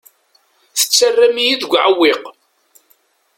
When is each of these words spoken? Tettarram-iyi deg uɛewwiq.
Tettarram-iyi 0.77 1.53
deg 1.61 1.71
uɛewwiq. 1.77 2.21